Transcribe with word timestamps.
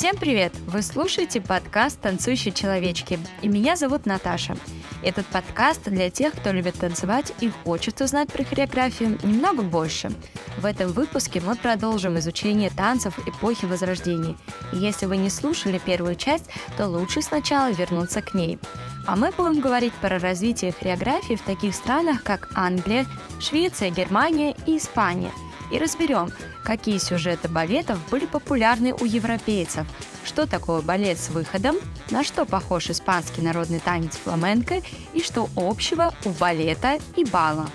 Всем 0.00 0.16
привет! 0.16 0.54
Вы 0.66 0.80
слушаете 0.80 1.42
подкаст 1.42 2.00
«Танцующие 2.00 2.54
человечки», 2.54 3.18
и 3.42 3.48
меня 3.48 3.76
зовут 3.76 4.06
Наташа. 4.06 4.56
Этот 5.02 5.26
подкаст 5.26 5.90
для 5.90 6.08
тех, 6.08 6.32
кто 6.32 6.52
любит 6.52 6.76
танцевать 6.76 7.34
и 7.40 7.50
хочет 7.50 8.00
узнать 8.00 8.32
про 8.32 8.42
хореографию 8.42 9.18
немного 9.22 9.62
больше. 9.62 10.10
В 10.56 10.64
этом 10.64 10.90
выпуске 10.92 11.42
мы 11.42 11.54
продолжим 11.54 12.18
изучение 12.18 12.70
танцев 12.70 13.18
эпохи 13.28 13.66
Возрождения. 13.66 14.38
И 14.72 14.78
если 14.78 15.04
вы 15.04 15.18
не 15.18 15.28
слушали 15.28 15.78
первую 15.84 16.14
часть, 16.14 16.46
то 16.78 16.88
лучше 16.88 17.20
сначала 17.20 17.70
вернуться 17.70 18.22
к 18.22 18.32
ней. 18.32 18.58
А 19.06 19.16
мы 19.16 19.32
будем 19.32 19.60
говорить 19.60 19.92
про 19.92 20.18
развитие 20.18 20.72
хореографии 20.72 21.34
в 21.34 21.42
таких 21.42 21.74
странах, 21.74 22.22
как 22.22 22.48
Англия, 22.54 23.04
Швеция, 23.38 23.90
Германия 23.90 24.56
и 24.64 24.78
Испания– 24.78 25.32
и 25.70 25.78
разберем, 25.78 26.30
какие 26.64 26.98
сюжеты 26.98 27.48
балетов 27.48 27.98
были 28.10 28.26
популярны 28.26 28.94
у 28.94 29.04
европейцев, 29.04 29.86
что 30.24 30.46
такое 30.46 30.82
балет 30.82 31.18
с 31.18 31.30
выходом, 31.30 31.76
на 32.10 32.24
что 32.24 32.44
похож 32.44 32.90
испанский 32.90 33.42
народный 33.42 33.80
танец 33.80 34.16
фламенко 34.16 34.82
и 35.14 35.22
что 35.22 35.48
общего 35.56 36.14
у 36.24 36.30
балета 36.30 36.98
и 37.16 37.24
бала. 37.24 37.68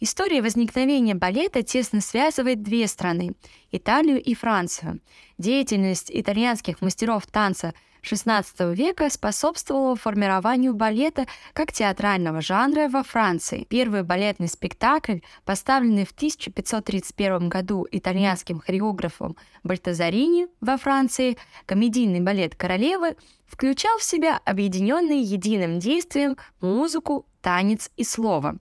История 0.00 0.42
возникновения 0.42 1.14
балета 1.14 1.62
тесно 1.62 2.00
связывает 2.00 2.62
две 2.62 2.88
страны– 2.88 3.34
Италию 3.70 4.20
и 4.20 4.34
Францию. 4.34 5.00
Деятельность 5.38 6.10
итальянских 6.12 6.80
мастеров 6.80 7.26
танца– 7.26 7.72
XVI 8.02 8.74
века 8.74 9.08
способствовало 9.10 9.94
формированию 9.96 10.74
балета 10.74 11.26
как 11.52 11.72
театрального 11.72 12.40
жанра 12.40 12.88
во 12.88 13.02
Франции. 13.02 13.64
Первый 13.68 14.02
балетный 14.02 14.48
спектакль, 14.48 15.18
поставленный 15.44 16.04
в 16.04 16.10
1531 16.10 17.48
году 17.48 17.86
итальянским 17.90 18.58
хореографом 18.60 19.36
Бальтазарини 19.62 20.48
во 20.60 20.76
Франции, 20.76 21.38
комедийный 21.66 22.20
балет 22.20 22.56
«Королевы», 22.56 23.16
включал 23.46 23.98
в 23.98 24.02
себя 24.02 24.40
объединенные 24.44 25.22
единым 25.22 25.78
действием 25.78 26.36
музыку, 26.60 27.26
танец 27.40 27.90
и 27.96 28.04
слово. 28.04 28.58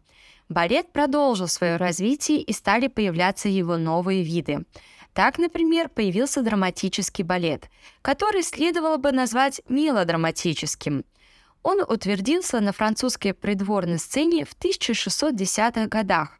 Балет 0.50 0.92
продолжил 0.92 1.48
свое 1.48 1.78
развитие 1.78 2.42
и 2.42 2.52
стали 2.52 2.88
появляться 2.88 3.48
его 3.48 3.78
новые 3.78 4.22
виды. 4.22 4.66
Так, 5.14 5.38
например, 5.38 5.90
появился 5.90 6.42
драматический 6.42 7.24
балет, 7.24 7.70
который 8.02 8.44
следовало 8.44 8.98
бы 8.98 9.12
назвать 9.12 9.62
мелодраматическим. 9.68 11.04
Он 11.64 11.82
утвердился 11.82 12.60
на 12.60 12.72
французской 12.72 13.34
придворной 13.34 14.00
сцене 14.00 14.46
в 14.46 14.56
1610-х 14.56 15.88
годах. 15.88 16.40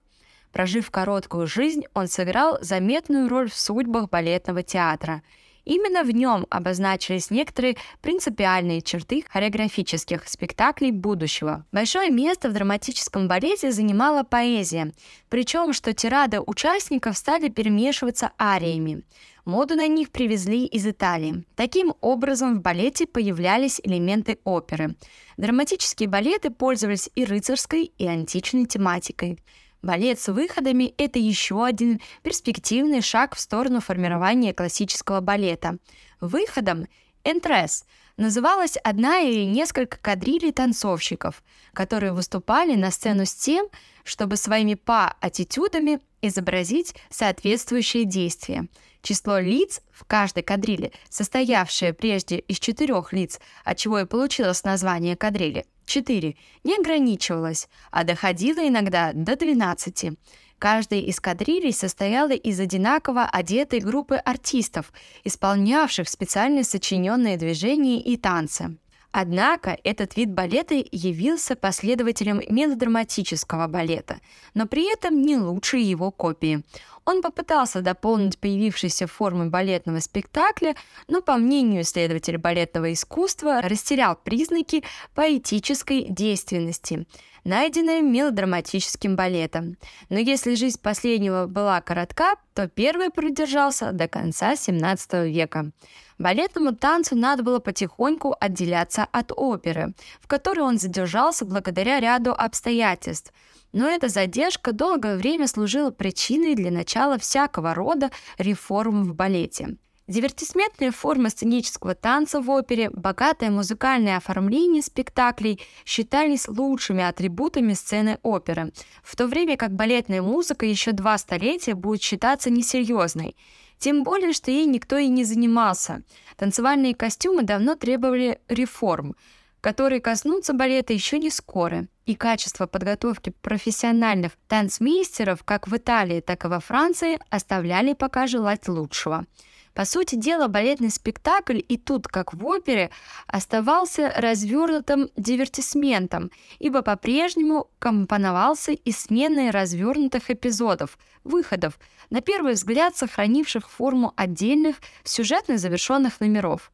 Прожив 0.52 0.90
короткую 0.90 1.48
жизнь, 1.48 1.84
он 1.94 2.08
сыграл 2.08 2.58
заметную 2.62 3.30
роль 3.30 3.50
в 3.50 3.56
судьбах 3.56 4.10
балетного 4.10 4.64
театра– 4.64 5.22
Именно 5.72 6.04
в 6.04 6.12
нем 6.12 6.48
обозначились 6.50 7.32
некоторые 7.32 7.78
принципиальные 8.02 8.82
черты 8.82 9.24
хореографических 9.30 10.28
спектаклей 10.28 10.92
будущего. 10.92 11.66
Большое 11.72 12.10
место 12.10 12.50
в 12.50 12.54
драматическом 12.54 13.30
балете 13.30 13.72
занимала 13.72 14.24
поэзия, 14.24 14.92
причем 15.30 15.72
что 15.72 15.94
тирады 15.94 16.42
участников 16.42 17.18
стали 17.18 17.48
перемешиваться 17.48 18.32
ариями. 18.38 19.04
Моду 19.46 19.76
на 19.76 19.88
них 19.88 20.12
привезли 20.12 20.66
из 20.66 20.86
Италии. 20.86 21.46
Таким 21.56 21.94
образом, 22.02 22.60
в 22.60 22.62
балете 22.62 23.08
появлялись 23.08 23.80
элементы 23.82 24.40
оперы. 24.44 24.96
Драматические 25.38 26.10
балеты 26.10 26.50
пользовались 26.50 27.10
и 27.16 27.24
рыцарской, 27.24 27.94
и 27.98 28.06
античной 28.06 28.66
тематикой. 28.66 29.40
Балет 29.82 30.20
с 30.20 30.32
выходами– 30.32 30.94
это 30.98 31.18
еще 31.18 31.66
один 31.66 32.02
перспективный 32.22 33.02
шаг 33.02 33.36
в 33.36 33.40
сторону 33.40 33.82
формирования 33.82 34.54
классического 34.54 35.22
балета. 35.22 35.78
Выходом 36.20 36.88
«энтрес» 37.24 37.86
называлась 38.16 38.78
одна 38.84 39.22
или 39.22 39.44
несколько 39.44 39.98
кадрилей 39.98 40.52
танцовщиков, 40.52 41.44
которые 41.74 42.14
выступали 42.14 42.76
на 42.76 42.92
сцену 42.92 43.26
с 43.26 43.34
тем, 43.34 43.68
чтобы 44.04 44.36
своими 44.36 44.76
па-аттитюдами 44.76 46.00
изобразить 46.22 46.94
соответствующие 47.10 48.06
действия. 48.06 48.68
Число 49.02 49.40
лиц 49.40 49.82
в 49.92 50.06
каждой 50.06 50.44
кадриле, 50.44 50.92
состоявшее 51.10 51.94
прежде 51.94 52.38
из 52.38 52.60
четырех 52.60 53.14
лиц, 53.14 53.40
от 53.64 53.78
чего 53.78 54.00
и 54.00 54.06
получилось 54.06 54.64
название 54.64 55.16
кадрили, 55.16 55.66
4, 55.86 56.36
не 56.64 56.76
ограничивалось, 56.76 57.68
а 57.92 58.04
доходило 58.04 58.66
иногда 58.68 59.12
до 59.14 59.36
12. 59.36 60.18
Каждая 60.60 61.00
из 61.00 61.20
кадрилей 61.20 61.74
состояла 61.74 62.32
из 62.32 62.60
одинаково 62.60 63.26
одетой 63.26 63.80
группы 63.80 64.16
артистов, 64.16 64.94
исполнявших 65.24 66.08
специально 66.08 66.64
сочиненные 66.64 67.38
движения 67.38 68.00
и 68.00 68.16
танцы. 68.16 68.78
Однако 69.12 69.78
этот 69.84 70.16
вид 70.16 70.32
балета 70.32 70.76
явился 70.76 71.56
последователем 71.56 72.42
мелодраматического 72.48 73.68
балета, 73.68 74.22
но 74.54 74.68
при 74.68 74.92
этом 74.92 75.22
не 75.22 75.36
лучшей 75.36 75.84
его 75.84 76.12
копии. 76.12 76.64
Он 77.06 77.22
попытался 77.22 77.82
дополнить 77.82 78.38
появившиеся 78.38 79.08
формы 79.08 79.50
балетного 79.50 80.00
спектакля, 80.00 80.76
но, 81.08 81.22
по 81.22 81.38
мнению 81.38 81.82
исследователя 81.82 82.38
балетного 82.38 82.94
искусства, 82.94 83.62
растерял 83.62 84.16
признаки 84.16 84.84
поэтической 85.16 86.06
действенности, 86.10 87.08
найденные 87.44 88.02
мелодраматическим 88.02 89.16
балетом. 89.16 89.78
Но 90.10 90.20
если 90.20 90.54
жизнь 90.54 90.80
последнего 90.80 91.48
была 91.48 91.82
коротка, 91.82 92.36
то 92.54 92.68
первый 92.68 93.10
продержался 93.10 93.92
до 93.92 94.08
конца 94.08 94.54
XVII 94.54 95.28
века. 95.28 95.72
Балетному 96.20 96.76
танцу 96.76 97.16
надо 97.16 97.42
было 97.42 97.58
потихоньку 97.58 98.36
отделяться 98.40 99.08
от 99.12 99.32
оперы, 99.36 99.96
в 100.20 100.28
которой 100.28 100.60
он 100.60 100.78
задержался 100.78 101.46
благодаря 101.46 102.00
ряду 102.00 102.32
обстоятельств. 102.32 103.34
Но 103.74 103.88
эта 103.88 104.10
задержка 104.10 104.74
долгое 104.74 105.16
время 105.18 105.48
служила 105.48 105.92
причиной 105.92 106.56
для 106.56 106.72
начала 106.72 107.18
всякого 107.18 107.74
рода 107.74 108.12
реформ 108.38 109.04
в 109.04 109.16
балете. 109.16 109.78
Дивертисментные 110.08 110.92
формы 110.92 111.30
сценического 111.30 111.96
танца 111.96 112.42
в 112.42 112.50
опере, 112.50 112.90
богатое 112.90 113.50
музыкальное 113.50 114.18
оформление 114.18 114.82
спектаклей 114.82 115.62
считались 115.86 116.50
лучшими 116.50 117.02
атрибутами 117.02 117.72
сцены 117.74 118.20
оперы, 118.22 118.74
в 119.04 119.16
то 119.16 119.28
время 119.28 119.56
как 119.56 119.72
балетная 119.74 120.22
музыка 120.22 120.66
еще 120.66 120.92
два 120.92 121.18
столетия 121.18 121.76
будет 121.76 122.02
считаться 122.02 122.50
несерьезной. 122.50 123.38
Тем 123.78 124.04
более, 124.04 124.34
что 124.34 124.52
ей 124.52 124.66
никто 124.66 124.98
и 124.98 125.08
не 125.08 125.24
занимался. 125.24 126.04
Танцевальные 126.36 126.94
костюмы 126.94 127.44
давно 127.44 127.76
требовали 127.76 128.42
реформ, 128.50 129.16
которые 129.62 130.02
коснутся 130.02 130.54
балета 130.54 130.92
еще 130.92 131.20
не 131.20 131.30
скоро, 131.30 131.88
и 132.12 132.16
качество 132.16 132.68
подготовки 132.68 133.34
профессиональных 133.42 134.34
танцмейстеров 134.48 135.44
как 135.44 135.68
в 135.68 135.76
Италии, 135.78 136.20
так 136.20 136.44
и 136.44 136.48
во 136.48 136.60
Франции 136.60 137.20
оставляли 137.30 137.94
пока 137.94 138.28
желать 138.28 138.68
лучшего. 138.68 139.26
По 139.74 139.86
сути 139.86 140.16
дела, 140.16 140.50
балетный 140.50 140.90
спектакль 140.90 141.62
и 141.66 141.78
тут, 141.78 142.10
как 142.10 142.34
в 142.34 142.46
опере, 142.46 142.92
оставался 143.28 144.14
развернутым 144.18 145.10
дивертисментом, 145.16 146.30
ибо 146.60 146.82
по-прежнему 146.82 147.70
компоновался 147.80 148.74
из 148.74 149.00
смены 149.00 149.50
развернутых 149.50 150.30
эпизодов, 150.30 150.98
выходов, 151.24 151.80
на 152.10 152.20
первый 152.20 152.54
взгляд 152.54 152.98
сохранивших 152.98 153.70
форму 153.70 154.12
отдельных 154.18 154.76
сюжетно 155.06 155.58
завершенных 155.58 156.20
номеров. 156.20 156.74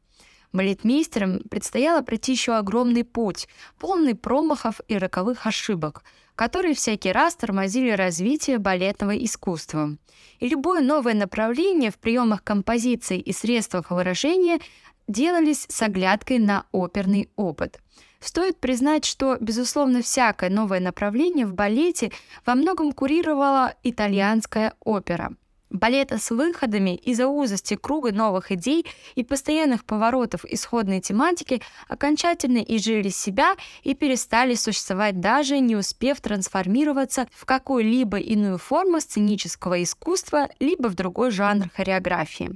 Балетмейстерам 0.52 1.40
предстояло 1.50 2.02
пройти 2.02 2.32
еще 2.32 2.54
огромный 2.54 3.04
путь, 3.04 3.48
полный 3.78 4.14
промахов 4.14 4.80
и 4.88 4.96
роковых 4.96 5.46
ошибок, 5.46 6.02
которые 6.34 6.74
всякий 6.74 7.12
раз 7.12 7.36
тормозили 7.36 7.90
развитие 7.90 8.58
балетного 8.58 9.12
искусства. 9.12 9.96
И 10.40 10.48
любое 10.48 10.80
новое 10.80 11.14
направление 11.14 11.90
в 11.90 11.98
приемах 11.98 12.42
композиции 12.42 13.18
и 13.18 13.32
средствах 13.32 13.90
выражения 13.90 14.58
делались 15.06 15.66
с 15.68 15.82
оглядкой 15.82 16.38
на 16.38 16.64
оперный 16.72 17.30
опыт. 17.36 17.80
Стоит 18.20 18.58
признать, 18.58 19.04
что, 19.04 19.36
безусловно, 19.40 20.02
всякое 20.02 20.50
новое 20.50 20.80
направление 20.80 21.46
в 21.46 21.54
балете 21.54 22.10
во 22.44 22.54
многом 22.54 22.92
курировала 22.92 23.74
итальянская 23.82 24.74
опера– 24.80 25.34
балета 25.70 26.18
с 26.18 26.30
выходами 26.30 26.96
из-за 26.96 27.26
узости 27.26 27.76
круга 27.76 28.12
новых 28.12 28.52
идей 28.52 28.86
и 29.14 29.24
постоянных 29.24 29.84
поворотов 29.84 30.44
исходной 30.44 31.00
тематики 31.00 31.62
окончательно 31.88 32.58
изжили 32.58 33.08
себя 33.08 33.54
и 33.82 33.94
перестали 33.94 34.54
существовать 34.54 35.20
даже 35.20 35.58
не 35.58 35.76
успев 35.76 36.20
трансформироваться 36.20 37.26
в 37.32 37.44
какую-либо 37.44 38.18
иную 38.18 38.58
форму 38.58 39.00
сценического 39.00 39.82
искусства 39.82 40.48
либо 40.58 40.88
в 40.88 40.94
другой 40.94 41.30
жанр 41.30 41.68
хореографии. 41.74 42.50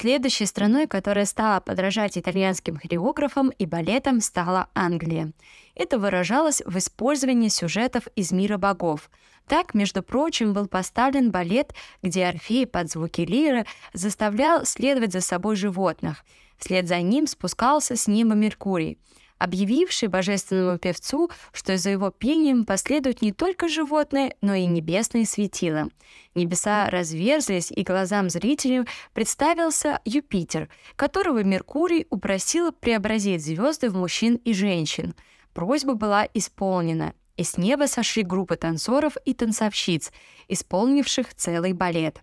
Следующей 0.00 0.46
страной, 0.46 0.86
которая 0.86 1.24
стала 1.24 1.58
подражать 1.58 2.16
итальянским 2.16 2.76
хореографам 2.76 3.48
и 3.48 3.66
балетам, 3.66 4.20
стала 4.20 4.68
Англия. 4.72 5.32
Это 5.74 5.98
выражалось 5.98 6.62
в 6.64 6.78
использовании 6.78 7.48
сюжетов 7.48 8.06
из 8.14 8.30
мира 8.30 8.58
богов. 8.58 9.10
Так, 9.48 9.74
между 9.74 10.02
прочим, 10.02 10.52
был 10.52 10.66
поставлен 10.66 11.30
балет, 11.30 11.74
где 12.02 12.26
Орфей 12.26 12.66
под 12.66 12.90
звуки 12.90 13.22
лиры 13.22 13.64
заставлял 13.92 14.64
следовать 14.64 15.12
за 15.12 15.20
собой 15.20 15.56
животных. 15.56 16.24
Вслед 16.58 16.86
за 16.86 17.00
ним 17.00 17.26
спускался 17.26 17.96
с 17.96 18.06
неба 18.06 18.34
Меркурий 18.34 18.98
объявивший 19.38 20.08
божественному 20.08 20.78
певцу, 20.78 21.30
что 21.52 21.76
за 21.76 21.90
его 21.90 22.10
пением 22.10 22.64
последуют 22.64 23.22
не 23.22 23.32
только 23.32 23.68
животные, 23.68 24.34
но 24.40 24.54
и 24.54 24.66
небесные 24.66 25.26
светила. 25.26 25.88
Небеса 26.34 26.90
разверзлись, 26.90 27.70
и 27.70 27.82
глазам 27.82 28.30
зрителей 28.30 28.86
представился 29.12 30.00
Юпитер, 30.04 30.68
которого 30.96 31.42
Меркурий 31.42 32.06
упросил 32.10 32.72
преобразить 32.72 33.44
звезды 33.44 33.90
в 33.90 33.96
мужчин 33.96 34.36
и 34.44 34.52
женщин. 34.52 35.14
Просьба 35.54 35.94
была 35.94 36.26
исполнена, 36.34 37.14
и 37.38 37.44
с 37.44 37.56
неба 37.56 37.86
сошли 37.86 38.24
группы 38.24 38.56
танцоров 38.56 39.16
и 39.24 39.32
танцовщиц, 39.32 40.12
исполнивших 40.48 41.34
целый 41.34 41.72
балет. 41.72 42.20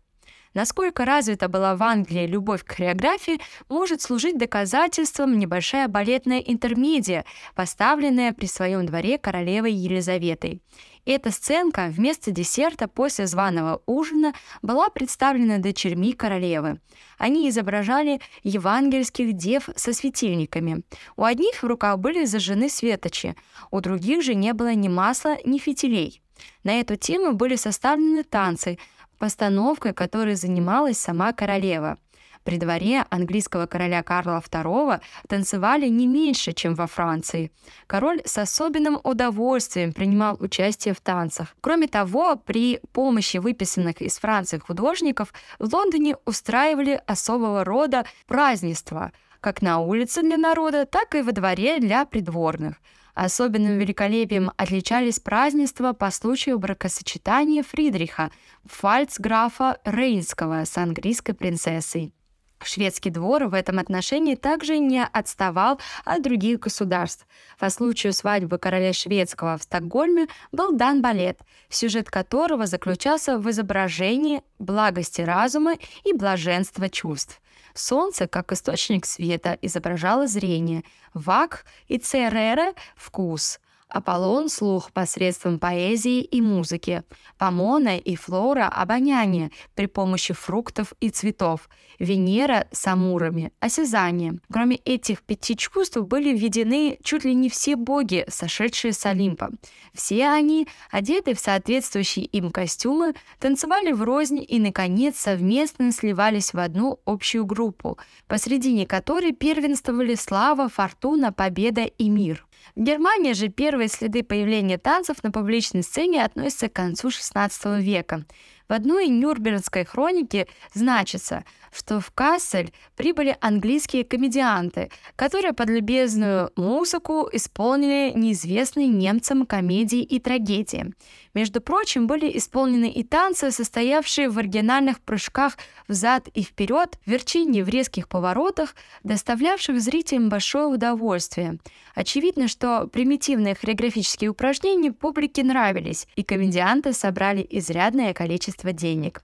Насколько 0.55 1.03
развита 1.03 1.49
была 1.49 1.75
в 1.75 1.83
Англии 1.83 2.25
любовь 2.25 2.63
к 2.63 2.71
хореографии, 2.71 3.41
может 3.67 4.01
служить 4.01 4.37
доказательством 4.37 5.37
небольшая 5.37 5.89
балетная 5.89 6.39
интермедия, 6.39 7.25
поставленная 7.55 8.31
при 8.31 8.45
своем 8.45 8.85
дворе 8.85 9.17
королевой 9.17 9.73
Елизаветой. 9.73 10.61
Эта 11.05 11.29
сценка 11.29 11.89
вместо 11.91 12.31
десерта 12.31 12.87
после 12.87 13.27
званого 13.27 13.81
ужина 13.85 14.33
была 14.61 14.89
представлена 14.89 15.57
дочерьми 15.57 16.13
королевы. 16.13 16.79
Они 17.17 17.49
изображали 17.49 18.21
евангельских 18.43 19.33
дев 19.33 19.67
со 19.75 19.91
светильниками. 19.91 20.83
У 21.17 21.25
одних 21.25 21.63
в 21.63 21.67
руках 21.67 21.99
были 21.99 22.23
зажжены 22.23 22.69
светочи, 22.69 23.35
у 23.71 23.81
других 23.81 24.23
же 24.23 24.33
не 24.33 24.53
было 24.53 24.73
ни 24.73 24.87
масла, 24.87 25.37
ни 25.43 25.57
фитилей. 25.57 26.21
На 26.63 26.79
эту 26.79 26.95
тему 26.95 27.33
были 27.33 27.55
составлены 27.55 28.23
танцы, 28.23 28.77
постановкой 29.17 29.93
которой 29.93 30.35
занималась 30.35 30.97
сама 30.97 31.33
королева. 31.33 31.97
При 32.45 32.57
дворе 32.57 33.05
английского 33.09 33.65
короля 33.65 34.03
Карла 34.03 34.39
II 34.39 35.01
танцевали 35.27 35.87
не 35.87 36.05
меньше, 36.05 36.53
чем 36.53 36.75
во 36.75 36.85
Франции. 36.85 37.51
Король 37.87 38.21
с 38.23 38.37
особенным 38.37 38.99
удовольствием 39.03 39.93
принимал 39.93 40.37
участие 40.39 40.93
в 40.93 41.01
танцах. 41.01 41.55
Кроме 41.59 41.87
того, 41.87 42.35
при 42.35 42.79
помощи 42.91 43.37
выписанных 43.37 43.99
из 43.99 44.19
Франции 44.19 44.59
художников 44.59 45.33
в 45.57 45.73
Лондоне 45.73 46.17
устраивали 46.25 47.01
особого 47.07 47.63
рода 47.63 48.05
празднества, 48.27 49.11
как 49.39 49.63
на 49.63 49.79
улице 49.79 50.21
для 50.21 50.37
народа, 50.37 50.85
так 50.85 51.15
и 51.15 51.23
во 51.23 51.31
дворе 51.31 51.79
для 51.79 52.05
придворных– 52.05 52.75
Особенным 53.15 53.79
великолепием 53.79 54.51
отличались 54.57 55.21
празднества 55.21 55.93
по 55.93 56.11
случаю 56.11 56.59
бракосочетания 56.59 57.63
Фридриха, 57.63 58.29
фальцграфа 58.65 59.79
Рейнского 59.85 60.65
с 60.65 60.77
английской 60.77 61.31
принцессой. 61.31 62.13
Шведский 62.61 63.11
двор 63.11 63.45
в 63.45 63.53
этом 63.53 63.79
отношении 63.79 64.35
также 64.35 64.79
не 64.79 65.03
отставал 65.03 65.79
от 66.03 66.23
других 66.23 66.59
государств. 66.59 67.25
По 67.57 67.69
случаю 67.69 68.11
свадьбы 68.11 68.57
короля 68.57 68.91
шведского 68.91 69.57
в 69.57 69.63
Стокгольме 69.63 70.27
был 70.51 70.73
дан 70.73 71.01
балет, 71.01 71.39
сюжет 71.69 72.09
которого 72.09 72.65
заключался 72.65 73.37
в 73.37 73.49
изображении 73.49 74.41
благости 74.59 75.21
разума 75.21 75.75
и 76.03 76.11
блаженства 76.11 76.89
чувств. 76.89 77.39
Солнце, 77.75 78.27
как 78.27 78.51
источник 78.51 79.05
света, 79.05 79.57
изображало 79.61 80.27
зрение, 80.27 80.83
Вак 81.13 81.65
и 81.87 81.97
Церере— 81.97 82.73
вкус, 82.95 83.59
Аполлон— 83.95 84.49
слух 84.49 84.91
посредством 84.91 85.57
поэзии 85.57 86.19
и 86.19 86.41
музыки, 86.41 87.03
Помона 87.37 87.97
и 87.97 88.17
Флора— 88.17 88.67
обоняние 88.75 89.51
при 89.73 89.85
помощи 89.85 90.33
фруктов 90.33 90.91
и 90.99 91.09
цветов, 91.09 91.69
Венера— 91.97 92.67
с 92.73 92.85
амурами, 92.87 93.53
осязание. 93.61 94.39
Кроме 94.51 94.75
этих 94.75 95.21
пяти 95.21 95.55
чувств 95.55 95.95
были 95.95 96.37
введены 96.37 96.97
чуть 97.05 97.23
ли 97.23 97.33
не 97.33 97.49
все 97.49 97.77
боги, 97.77 98.25
сошедшие 98.27 98.91
с 98.91 99.05
Олимпа. 99.05 99.51
Все 99.93 100.27
они, 100.27 100.67
одеты 100.91 101.33
в 101.33 101.39
соответствующие 101.39 102.25
им 102.25 102.51
костюмы, 102.51 103.13
танцевали 103.39 103.93
в 103.93 104.03
рознь 104.03 104.45
и, 104.45 104.59
наконец, 104.59 105.15
совместно 105.17 105.93
сливались 105.93 106.53
в 106.53 106.59
одну 106.59 106.99
общую 107.05 107.45
группу, 107.45 107.97
посредине 108.27 108.85
которой 108.85 109.31
первенствовали 109.31 110.15
слава, 110.15 110.67
фортуна, 110.67 111.31
победа 111.31 111.83
и 111.83 112.09
мир. 112.09 112.45
В 112.75 112.81
Германии 112.81 113.33
же 113.33 113.49
первые 113.49 113.87
следы 113.87 114.23
появления 114.23 114.77
танцев 114.77 115.23
на 115.23 115.31
публичной 115.31 115.83
сцене 115.83 116.23
относятся 116.23 116.69
к 116.69 116.73
концу 116.73 117.09
XVI 117.09 117.81
века. 117.81 118.25
В 118.67 118.73
одной 118.73 119.07
Нюрнбергской 119.07 119.85
хронике 119.85 120.47
значится, 120.73 121.43
что 121.71 121.99
в 121.99 122.11
Кассель 122.11 122.73
прибыли 122.95 123.37
английские 123.41 124.03
комедианты, 124.03 124.89
которые 125.15 125.53
под 125.53 125.69
любезную 125.69 126.51
музыку 126.55 127.29
исполнили 127.31 128.11
неизвестные 128.15 128.87
немцам 128.87 129.45
комедии 129.45 130.01
и 130.01 130.19
трагедии. 130.19 130.93
Между 131.33 131.59
прочим, 131.59 132.07
были 132.07 132.37
исполнены 132.37 132.89
и 132.89 133.03
танцы, 133.03 133.51
состоявшие 133.51 134.29
в 134.29 134.37
оригинальных 134.39 135.01
прыжках 135.01 135.57
взад 135.87 136.29
и 136.29 136.43
вперед, 136.43 136.97
верчении 137.05 137.61
в 137.61 137.67
резких 137.67 138.07
поворотах, 138.07 138.73
доставлявших 139.03 139.79
зрителям 139.81 140.29
большое 140.29 140.65
удовольствие. 140.65 141.59
Очевидно, 141.93 142.47
что 142.47 142.87
примитивные 142.87 143.53
хореографические 143.53 144.29
упражнения 144.29 144.93
публике 144.93 145.43
нравились, 145.43 146.07
и 146.15 146.23
комедианты 146.23 146.93
собрали 146.93 147.45
изрядное 147.49 148.13
количество 148.13 148.54
денег. 148.63 149.23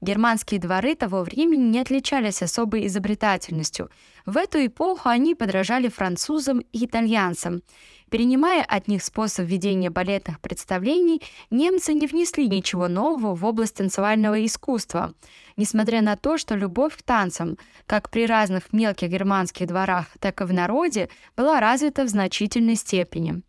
Германские 0.00 0.60
дворы 0.60 0.94
того 0.94 1.22
времени 1.22 1.64
не 1.64 1.80
отличались 1.80 2.42
особой 2.42 2.86
изобретательностью. 2.86 3.90
В 4.26 4.36
эту 4.36 4.64
эпоху 4.64 5.08
они 5.08 5.34
подражали 5.34 5.88
французам 5.88 6.60
и 6.60 6.84
итальянцам. 6.84 7.62
Перенимая 8.08 8.62
от 8.62 8.86
них 8.86 9.02
способ 9.02 9.46
ведения 9.46 9.90
балетных 9.90 10.40
представлений, 10.40 11.20
немцы 11.50 11.94
не 11.94 12.06
внесли 12.06 12.48
ничего 12.48 12.86
нового 12.86 13.34
в 13.34 13.44
область 13.44 13.74
танцевального 13.74 14.44
искусства. 14.46 15.14
Несмотря 15.56 16.00
на 16.00 16.16
то, 16.16 16.38
что 16.38 16.54
любовь 16.54 16.96
к 16.96 17.02
танцам, 17.02 17.58
как 17.86 18.10
при 18.10 18.24
разных 18.26 18.72
мелких 18.72 19.08
германских 19.08 19.66
дворах, 19.66 20.06
так 20.20 20.40
и 20.40 20.44
в 20.44 20.52
народе, 20.52 21.10
была 21.36 21.58
развита 21.58 22.04
в 22.04 22.08
значительной 22.08 22.76
степени. 22.76 23.42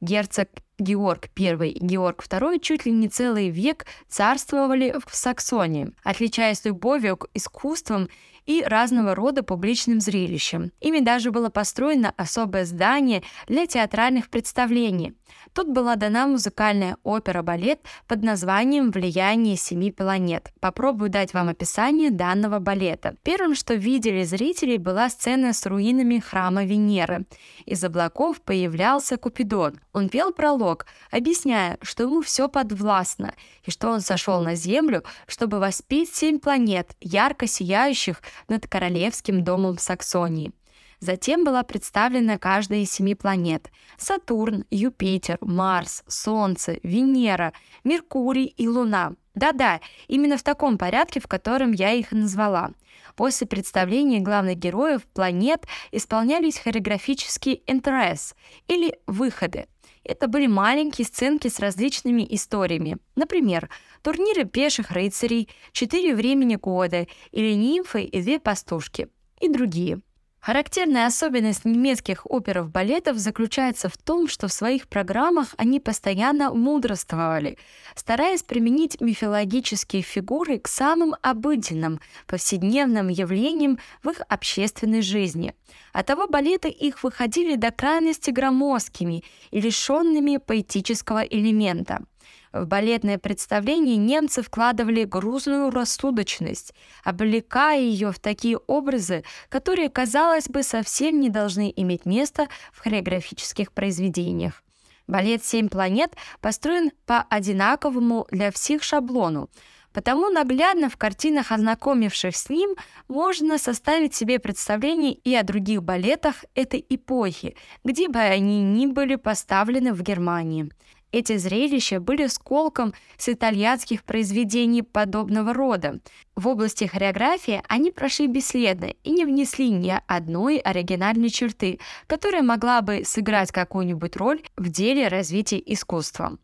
Герцог 0.00 0.48
Георг 0.78 1.30
I 1.38 1.70
и 1.70 1.78
Георг 1.84 2.24
II 2.28 2.60
чуть 2.60 2.86
ли 2.86 2.92
не 2.92 3.08
целый 3.08 3.48
век 3.48 3.86
царствовали 4.08 4.94
в 5.06 5.14
Саксонии, 5.14 5.92
отличаясь 6.02 6.64
любовью 6.64 7.16
к 7.16 7.28
искусствам 7.34 8.08
и 8.44 8.62
разного 8.62 9.14
рода 9.14 9.42
публичным 9.42 10.00
зрелищам. 10.00 10.70
Ими 10.80 11.00
даже 11.00 11.30
было 11.30 11.50
построено 11.50 12.12
особое 12.16 12.64
здание 12.64 13.22
для 13.48 13.66
театральных 13.66 14.30
представлений. 14.30 15.14
Тут 15.56 15.68
была 15.68 15.96
дана 15.96 16.26
музыкальная 16.26 16.98
опера-балет 17.02 17.80
под 18.06 18.22
названием 18.22 18.90
«Влияние 18.90 19.56
семи 19.56 19.90
планет». 19.90 20.52
Попробую 20.60 21.08
дать 21.08 21.32
вам 21.32 21.48
описание 21.48 22.10
данного 22.10 22.58
балета. 22.58 23.16
Первым, 23.22 23.54
что 23.54 23.72
видели 23.72 24.22
зрители, 24.24 24.76
была 24.76 25.08
сцена 25.08 25.54
с 25.54 25.64
руинами 25.64 26.18
храма 26.18 26.66
Венеры. 26.66 27.24
Из 27.64 27.82
облаков 27.82 28.42
появлялся 28.42 29.16
Купидон. 29.16 29.80
Он 29.94 30.10
пел 30.10 30.30
пролог, 30.30 30.84
объясняя, 31.10 31.78
что 31.80 32.02
ему 32.02 32.20
все 32.20 32.50
подвластно, 32.50 33.32
и 33.64 33.70
что 33.70 33.88
он 33.88 34.02
сошел 34.02 34.42
на 34.42 34.56
Землю, 34.56 35.04
чтобы 35.26 35.58
воспеть 35.58 36.14
семь 36.14 36.38
планет, 36.38 36.94
ярко 37.00 37.46
сияющих 37.46 38.20
над 38.48 38.66
королевским 38.66 39.42
домом 39.42 39.78
Саксонии. 39.78 40.52
Затем 41.00 41.44
была 41.44 41.62
представлена 41.62 42.38
каждая 42.38 42.80
из 42.80 42.90
семи 42.90 43.14
планет– 43.14 43.70
Сатурн, 43.98 44.64
Юпитер, 44.70 45.38
Марс, 45.40 46.02
Солнце, 46.06 46.78
Венера, 46.82 47.52
Меркурий 47.84 48.46
и 48.46 48.66
Луна. 48.66 49.12
Да-да, 49.34 49.80
именно 50.08 50.38
в 50.38 50.42
таком 50.42 50.78
порядке, 50.78 51.20
в 51.20 51.26
котором 51.26 51.72
я 51.72 51.92
их 51.92 52.12
назвала. 52.12 52.70
После 53.14 53.46
представления 53.46 54.20
главных 54.20 54.56
героев 54.56 55.02
планет 55.12 55.66
исполнялись 55.92 56.58
хореографические 56.58 57.60
интерес 57.70 58.34
или 58.66 58.98
выходы. 59.06 59.66
Это 60.04 60.28
были 60.28 60.46
маленькие 60.46 61.04
сценки 61.04 61.48
с 61.48 61.58
различными 61.58 62.26
историями. 62.30 62.96
Например, 63.16 63.68
турниры 64.02 64.44
пеших 64.44 64.92
рыцарей, 64.92 65.48
четыре 65.72 66.14
времени 66.14 66.56
года 66.56 67.06
или 67.32 67.54
нимфы 67.54 68.04
и 68.04 68.22
две 68.22 68.38
пастушки 68.38 69.08
и 69.40 69.48
другие. 69.48 70.00
Характерная 70.46 71.06
особенность 71.06 71.64
немецких 71.64 72.24
оперов-балетов 72.24 73.18
заключается 73.18 73.88
в 73.88 73.96
том, 73.96 74.28
что 74.28 74.46
в 74.46 74.52
своих 74.52 74.86
программах 74.86 75.52
они 75.58 75.80
постоянно 75.80 76.54
мудрствовали, 76.54 77.58
стараясь 77.96 78.44
применить 78.44 79.00
мифологические 79.00 80.02
фигуры 80.02 80.60
к 80.60 80.68
самым 80.68 81.16
обыденным, 81.20 81.98
повседневным 82.28 83.08
явлениям 83.08 83.80
в 84.04 84.10
их 84.10 84.20
общественной 84.28 85.02
жизни. 85.02 85.52
Оттого 85.92 86.28
балеты 86.28 86.68
их 86.68 87.02
выходили 87.02 87.56
до 87.56 87.72
крайности 87.72 88.30
громоздкими 88.30 89.24
и 89.50 89.60
лишенными 89.60 90.36
поэтического 90.36 91.24
элемента– 91.24 92.04
в 92.62 92.66
балетное 92.66 93.18
представление 93.18 93.96
немцы 93.96 94.42
вкладывали 94.42 95.04
грузную 95.04 95.70
рассудочность, 95.70 96.74
облекая 97.04 97.80
ее 97.80 98.12
в 98.12 98.18
такие 98.18 98.58
образы, 98.66 99.24
которые, 99.48 99.88
казалось 99.88 100.48
бы, 100.48 100.62
совсем 100.62 101.20
не 101.20 101.30
должны 101.30 101.72
иметь 101.76 102.06
места 102.06 102.48
в 102.72 102.80
хореографических 102.80 103.72
произведениях. 103.72 104.62
Балет 105.06 105.44
«Семь 105.44 105.68
планет» 105.68 106.14
построен 106.40 106.90
по 107.06 107.22
одинаковому 107.30 108.26
для 108.30 108.50
всех 108.50 108.82
шаблону, 108.82 109.48
Потому 109.96 110.28
наглядно 110.28 110.90
в 110.90 110.98
картинах, 110.98 111.52
ознакомивших 111.52 112.36
с 112.36 112.50
ним, 112.50 112.74
можно 113.08 113.56
составить 113.56 114.14
себе 114.14 114.38
представление 114.38 115.14
и 115.14 115.34
о 115.34 115.42
других 115.42 115.82
балетах 115.82 116.44
этой 116.54 116.84
эпохи, 116.86 117.56
где 117.82 118.06
бы 118.10 118.18
они 118.18 118.60
ни 118.60 118.84
были 118.84 119.16
поставлены 119.16 119.94
в 119.94 120.02
Германии. 120.02 120.70
Эти 121.12 121.36
зрелища 121.36 122.00
были 122.00 122.26
сколком 122.26 122.92
с 123.16 123.28
итальянских 123.28 124.04
произведений 124.04 124.82
подобного 124.82 125.54
рода. 125.54 126.00
В 126.34 126.48
области 126.48 126.84
хореографии 126.84 127.62
они 127.68 127.90
прошли 127.90 128.26
бесследно 128.26 128.92
и 129.04 129.10
не 129.10 129.24
внесли 129.24 129.70
ни 129.70 129.94
одной 130.06 130.58
оригинальной 130.58 131.30
черты, 131.30 131.78
которая 132.06 132.42
могла 132.42 132.82
бы 132.82 133.02
сыграть 133.04 133.52
какую-нибудь 133.52 134.16
роль 134.16 134.42
в 134.56 134.68
деле 134.68 135.08
развития 135.08 135.62
искусства. 135.64 136.38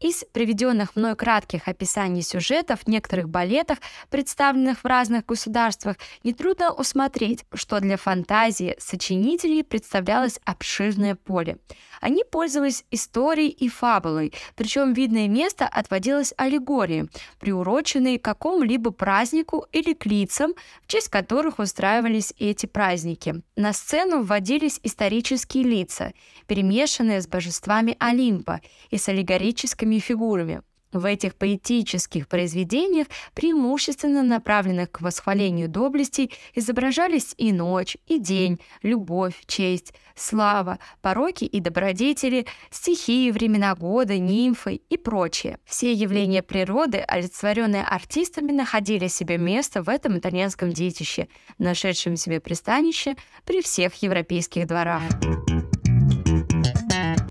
Из 0.00 0.24
приведенных 0.32 0.96
мной 0.96 1.14
кратких 1.14 1.68
описаний 1.68 2.22
сюжетов 2.22 2.80
в 2.80 2.88
некоторых 2.88 3.28
балетах, 3.28 3.80
представленных 4.08 4.78
в 4.82 4.86
разных 4.86 5.26
государствах, 5.26 5.96
нетрудно 6.24 6.72
усмотреть, 6.72 7.44
что 7.52 7.80
для 7.80 7.98
фантазии 7.98 8.76
сочинителей 8.78 9.62
представлялось 9.62 10.40
обширное 10.46 11.16
поле. 11.16 11.58
Они 12.00 12.24
пользовались 12.24 12.86
историей 12.90 13.50
и 13.50 13.68
фабулой, 13.68 14.32
причем 14.56 14.94
видное 14.94 15.28
место 15.28 15.66
отводилось 15.66 16.32
аллегории, 16.38 17.10
приуроченной 17.38 18.18
к 18.18 18.24
какому-либо 18.24 18.92
празднику 18.92 19.66
или 19.70 19.92
к 19.92 20.06
лицам, 20.06 20.54
в 20.82 20.86
честь 20.86 21.08
которых 21.08 21.58
устраивались 21.58 22.32
эти 22.38 22.64
праздники. 22.64 23.42
На 23.54 23.74
сцену 23.74 24.22
вводились 24.22 24.80
исторические 24.82 25.64
лица, 25.64 26.14
перемешанные 26.46 27.20
с 27.20 27.28
божествами 27.28 27.96
Олимпа 27.98 28.62
и 28.88 28.96
с 28.96 29.06
аллегорическими 29.10 29.89
живыми 29.90 29.98
фигурами. 29.98 30.62
В 30.92 31.04
этих 31.04 31.36
поэтических 31.36 32.26
произведениях, 32.26 33.06
преимущественно 33.32 34.24
направленных 34.24 34.90
к 34.90 35.00
восхвалению 35.02 35.68
доблестей, 35.68 36.32
изображались 36.56 37.32
и 37.38 37.52
ночь, 37.52 37.96
и 38.08 38.18
день, 38.18 38.58
любовь, 38.82 39.34
честь, 39.46 39.94
слава, 40.16 40.80
пороки 41.00 41.44
и 41.44 41.60
добродетели, 41.60 42.44
стихии, 42.72 43.30
времена 43.30 43.76
года, 43.76 44.18
нимфы 44.18 44.80
и 44.90 44.96
прочее. 44.96 45.58
Все 45.64 45.92
явления 45.92 46.42
природы, 46.42 46.98
олицетворенные 46.98 47.84
артистами, 47.84 48.50
находили 48.50 49.06
себе 49.06 49.38
место 49.38 49.84
в 49.84 49.88
этом 49.88 50.18
итальянском 50.18 50.72
детище, 50.72 51.28
нашедшем 51.58 52.16
себе 52.16 52.40
пристанище 52.40 53.14
при 53.44 53.62
всех 53.62 53.94
европейских 54.02 54.66
дворах. 54.66 55.02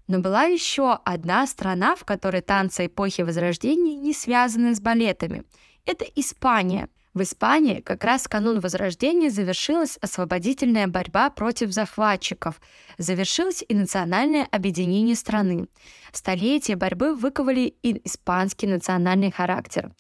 Но 0.10 0.18
была 0.18 0.46
еще 0.46 1.00
одна 1.06 1.46
страна, 1.46 1.96
в 1.96 2.04
которой 2.04 2.42
танцы 2.42 2.88
эпохи 2.88 3.22
Возрождения 3.22 3.96
не 3.96 4.12
связаны 4.12 4.74
с 4.74 4.82
балетами. 4.82 5.44
Это 5.86 6.04
Испания. 6.16 6.90
В 7.14 7.22
Испании 7.22 7.80
как 7.82 8.04
раз 8.04 8.24
в 8.24 8.28
канун 8.28 8.60
Возрождения 8.60 9.30
завершилась 9.30 9.98
освободительная 10.02 10.88
борьба 10.88 11.30
против 11.30 11.72
захватчиков, 11.72 12.60
завершилось 12.98 13.64
и 13.68 13.76
национальное 13.76 14.48
объединение 14.50 15.16
страны. 15.16 15.68
Столетия 16.12 16.76
борьбы 16.76 17.14
выковали 17.14 17.76
и 17.84 18.02
испанский 18.08 18.66
национальный 18.66 19.32
характер. 19.32 19.92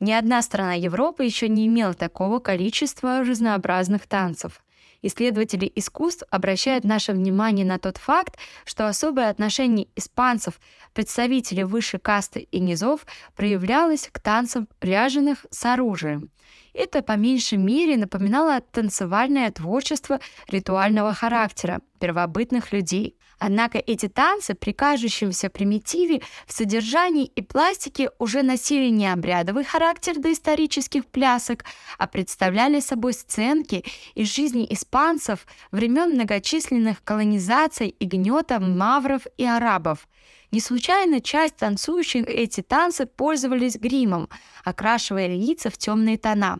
Ни 0.00 0.12
одна 0.12 0.42
страна 0.42 0.74
Европы 0.74 1.24
еще 1.24 1.48
не 1.48 1.66
имела 1.66 1.94
такого 1.94 2.40
количества 2.40 3.20
разнообразных 3.20 4.06
танцев. 4.06 4.60
Исследователи 5.06 5.70
искусств 5.76 6.24
обращают 6.30 6.82
наше 6.82 7.12
внимание 7.12 7.64
на 7.64 7.78
тот 7.78 7.96
факт, 7.96 8.36
что 8.64 8.88
особое 8.88 9.30
отношение 9.30 9.86
испанцев, 9.94 10.58
представителей 10.94 11.62
высшей 11.62 12.00
касты 12.00 12.48
и 12.50 12.58
низов, 12.58 13.06
проявлялось 13.36 14.08
к 14.10 14.18
танцам 14.18 14.66
ряженых 14.80 15.46
с 15.50 15.64
оружием. 15.64 16.30
Это 16.76 17.00
по 17.00 17.12
меньшей 17.12 17.56
мере 17.56 17.96
напоминало 17.96 18.60
танцевальное 18.60 19.50
творчество 19.50 20.20
ритуального 20.46 21.14
характера 21.14 21.80
первобытных 22.00 22.70
людей. 22.70 23.16
Однако 23.38 23.78
эти 23.78 24.08
танцы 24.08 24.54
при 24.54 24.72
кажущемся 24.72 25.48
примитиве 25.48 26.20
в 26.46 26.52
содержании 26.52 27.24
и 27.24 27.40
пластике 27.40 28.10
уже 28.18 28.42
носили 28.42 28.90
не 28.90 29.10
обрядовый 29.10 29.64
характер 29.64 30.18
доисторических 30.18 31.06
плясок, 31.06 31.64
а 31.96 32.06
представляли 32.06 32.80
собой 32.80 33.14
сценки 33.14 33.82
из 34.14 34.34
жизни 34.34 34.66
испанцев 34.68 35.46
времен 35.70 36.10
многочисленных 36.10 37.02
колонизаций 37.04 37.88
и 37.88 38.04
гнета 38.04 38.60
мавров 38.60 39.22
и 39.38 39.46
арабов. 39.46 40.06
Не 40.52 40.60
случайно 40.60 41.20
часть 41.20 41.56
танцующих 41.56 42.26
эти 42.26 42.62
танцы 42.62 43.06
пользовались 43.06 43.76
гримом, 43.76 44.28
окрашивая 44.64 45.26
лица 45.26 45.70
в 45.70 45.78
темные 45.78 46.18
тона, 46.18 46.58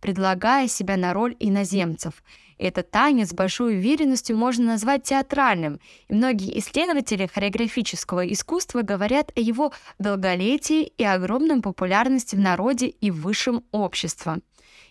предлагая 0.00 0.68
себя 0.68 0.96
на 0.96 1.12
роль 1.12 1.36
иноземцев– 1.38 2.22
этот 2.58 2.90
танец 2.90 3.30
с 3.30 3.34
большой 3.34 3.76
уверенностью 3.76 4.36
можно 4.36 4.64
назвать 4.64 5.02
театральным, 5.02 5.78
и 6.08 6.14
многие 6.14 6.58
исследователи 6.58 7.26
хореографического 7.26 8.26
искусства 8.32 8.82
говорят 8.82 9.30
о 9.36 9.40
его 9.40 9.72
долголетии 9.98 10.84
и 10.84 11.04
огромной 11.04 11.60
популярности 11.60 12.34
в 12.34 12.40
народе 12.40 12.86
и 12.86 13.10
высшем 13.10 13.64
обществе. 13.72 14.36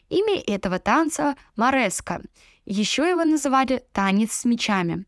Имя 0.10 0.40
этого 0.46 0.78
танца– 0.78 1.36
Мореско. 1.56 2.22
Еще 2.66 3.10
его 3.10 3.24
называли 3.26 3.84
«танец 3.92 4.34
с 4.34 4.46
мечами». 4.46 5.06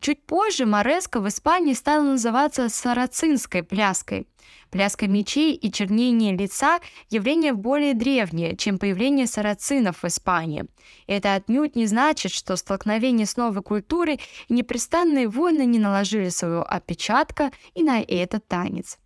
Чуть 0.00 0.22
позже 0.24 0.66
Мореско 0.66 1.20
в 1.20 1.28
Испании 1.28 1.74
стала 1.74 2.02
называться 2.02 2.68
сарацинской 2.68 3.62
пляской. 3.62 4.26
Пляска 4.70 5.06
мечей 5.06 5.54
и 5.54 5.72
чернение 5.72 6.36
лица– 6.36 6.80
явление 7.10 7.52
более 7.52 7.94
древнее, 7.94 8.56
чем 8.56 8.78
появление 8.78 9.26
сарацинов 9.26 10.02
в 10.02 10.06
Испании. 10.06 10.66
Это 11.06 11.34
отнюдь 11.34 11.76
не 11.76 11.86
значит, 11.86 12.32
что 12.32 12.56
столкновение 12.56 13.26
с 13.26 13.36
новой 13.36 13.62
культурой 13.62 14.20
и 14.48 14.52
непрестанные 14.52 15.28
войны 15.28 15.64
не 15.64 15.78
наложили 15.78 16.28
своего 16.28 16.62
отпечатка 16.62 17.52
и 17.74 17.82
на 17.82 18.00
этот 18.00 18.46
танец. 18.46 18.98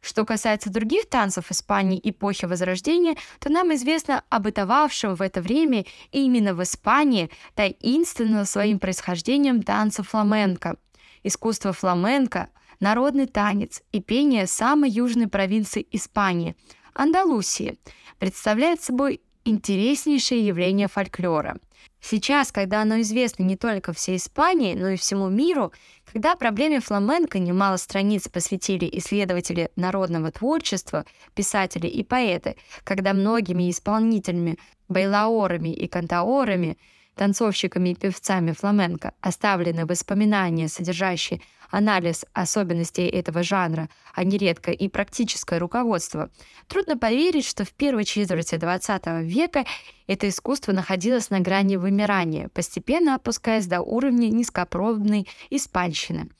Что 0.00 0.24
касается 0.24 0.70
других 0.70 1.08
танцев 1.08 1.50
Испании 1.50 2.00
эпохи 2.02 2.44
Возрождения, 2.44 3.16
то 3.40 3.50
нам 3.50 3.74
известно 3.74 4.24
об 4.30 4.44
бытовавшем 4.44 5.14
в 5.14 5.22
это 5.22 5.42
время 5.42 5.84
именно 6.12 6.54
в 6.54 6.62
Испании 6.62 7.30
таинственно 7.54 8.44
своим 8.44 8.78
происхождением 8.78 9.62
танца 9.62 10.02
фламенко. 10.02 10.76
Искусство 11.24 11.72
фламенко– 11.72 12.48
народный 12.80 13.26
танец 13.26 13.82
и 13.90 14.00
пение 14.00 14.46
самой 14.46 14.90
южной 14.90 15.26
провинции 15.26 15.86
Испании– 15.90 16.56
Андалусии, 16.94 17.78
представляет 18.18 18.82
собой 18.82 19.20
интереснейшее 19.44 20.44
явление 20.44 20.88
фольклора. 20.88 21.58
Сейчас, 22.00 22.52
когда 22.52 22.82
оно 22.82 23.00
известно 23.00 23.42
не 23.42 23.56
только 23.56 23.92
всей 23.92 24.16
Испании, 24.16 24.74
но 24.74 24.88
и 24.90 24.96
всему 24.96 25.28
миру, 25.28 25.72
когда 26.12 26.36
проблеме 26.36 26.80
фламенко 26.80 27.38
немало 27.38 27.76
страниц 27.76 28.28
посвятили 28.28 28.88
исследователи 28.92 29.70
народного 29.76 30.30
творчества, 30.30 31.04
писатели 31.34 31.86
и 31.86 32.04
поэты, 32.04 32.56
когда 32.84 33.12
многими 33.12 33.70
исполнителями, 33.70 34.58
байлаорами 34.88 35.70
и 35.70 35.86
кантаорами 35.88 36.78
танцовщиками 37.18 37.90
и 37.90 37.94
певцами 37.94 38.52
фламенко 38.52 39.12
оставлены 39.20 39.84
воспоминания, 39.84 40.68
содержащие 40.68 41.42
анализ 41.70 42.24
особенностей 42.32 43.06
этого 43.06 43.42
жанра, 43.42 43.90
а 44.14 44.24
нередко 44.24 44.70
и 44.70 44.88
практическое 44.88 45.58
руководство, 45.58 46.30
трудно 46.66 46.96
поверить, 46.96 47.44
что 47.44 47.64
в 47.64 47.72
первой 47.72 48.04
четверти 48.04 48.54
XX 48.54 49.22
века 49.24 49.66
это 50.06 50.28
искусство 50.28 50.72
находилось 50.72 51.28
на 51.28 51.40
грани 51.40 51.76
вымирания, 51.76 52.48
постепенно 52.54 53.16
опускаясь 53.16 53.66
до 53.66 53.80
уровня 53.80 54.28
низкопробной 54.28 55.28
испанщины. 55.50 56.30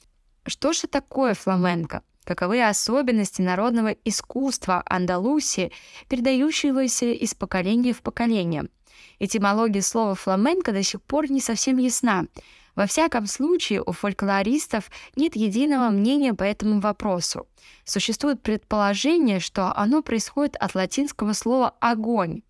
Что 0.46 0.72
же 0.72 0.86
такое 0.86 1.34
фламенко? 1.34 2.02
Каковы 2.24 2.62
особенности 2.62 3.42
народного 3.42 3.96
искусства 4.04 4.82
Андалусии, 4.86 5.72
передающегося 6.08 7.06
из 7.06 7.34
поколения 7.34 7.92
в 7.92 8.00
поколение– 8.00 8.68
Этимология 9.18 9.82
слова 9.82 10.14
фламенко 10.14 10.72
до 10.72 10.82
сих 10.82 11.02
пор 11.02 11.30
не 11.30 11.40
совсем 11.40 11.78
ясна. 11.78 12.26
Во 12.74 12.86
всяком 12.86 13.26
случае, 13.26 13.82
у 13.82 13.92
фольклористов 13.92 14.90
нет 15.16 15.34
единого 15.34 15.90
мнения 15.90 16.32
по 16.32 16.44
этому 16.44 16.80
вопросу. 16.80 17.48
Существует 17.84 18.40
предположение, 18.40 19.40
что 19.40 19.76
оно 19.76 20.02
происходит 20.02 20.54
от 20.56 20.74
латинского 20.74 21.32
слова 21.32 21.74
«огонь». 21.80 22.42